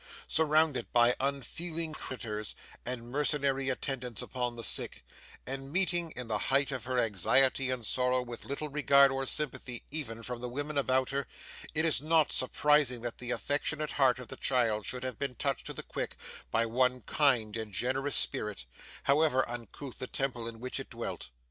Surrounded 0.27 0.91
by 0.91 1.15
unfeeling 1.19 1.93
creditors, 1.93 2.55
and 2.87 3.11
mercenary 3.11 3.69
attendants 3.69 4.19
upon 4.19 4.55
the 4.55 4.63
sick, 4.63 5.03
and 5.45 5.71
meeting 5.71 6.11
in 6.15 6.27
the 6.27 6.39
height 6.49 6.71
of 6.71 6.85
her 6.85 6.97
anxiety 6.97 7.69
and 7.69 7.85
sorrow 7.85 8.19
with 8.23 8.43
little 8.45 8.67
regard 8.67 9.11
or 9.11 9.27
sympathy 9.27 9.83
even 9.91 10.23
from 10.23 10.41
the 10.41 10.49
women 10.49 10.75
about 10.75 11.11
her, 11.11 11.27
it 11.75 11.85
is 11.85 12.01
not 12.01 12.31
surprising 12.31 13.01
that 13.03 13.19
the 13.19 13.29
affectionate 13.29 13.91
heart 13.91 14.17
of 14.17 14.29
the 14.29 14.37
child 14.37 14.87
should 14.87 15.03
have 15.03 15.19
been 15.19 15.35
touched 15.35 15.67
to 15.67 15.73
the 15.73 15.83
quick 15.83 16.15
by 16.49 16.65
one 16.65 17.01
kind 17.01 17.55
and 17.55 17.71
generous 17.71 18.15
spirit, 18.15 18.65
however 19.03 19.47
uncouth 19.47 19.99
the 19.99 20.07
temple 20.07 20.47
in 20.47 20.59
which 20.59 20.79
it 20.79 20.89
dwelt. 20.89 21.29